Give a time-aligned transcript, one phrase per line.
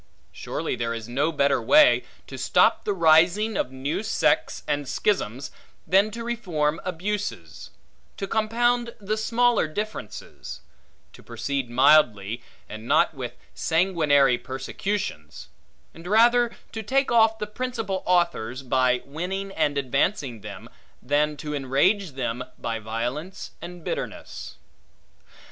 [0.31, 5.51] Surely there is no better way, to stop the rising of new sects and schisms,
[5.85, 7.69] than to reform abuses;
[8.17, 10.61] to compound the smaller differences;
[11.13, 15.49] to proceed mildly, and not with sanguinary persecutions;
[15.93, 20.67] and rather to take off the principal authors by winning and advancing them,
[21.03, 24.55] than to enrage them by violence and bitterness.